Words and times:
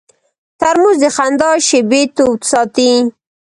ترموز 0.59 0.97
د 1.03 1.05
خندا 1.15 1.51
شېبې 1.67 2.01
تود 2.15 2.39
ساتي. 2.51 2.91